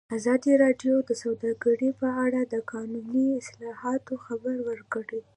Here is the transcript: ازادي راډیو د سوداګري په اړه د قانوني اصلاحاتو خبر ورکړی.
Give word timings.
ازادي 0.17 0.53
راډیو 0.63 0.95
د 1.09 1.11
سوداګري 1.23 1.89
په 2.01 2.07
اړه 2.25 2.41
د 2.53 2.55
قانوني 2.71 3.27
اصلاحاتو 3.41 4.13
خبر 4.25 4.55
ورکړی. 4.69 5.21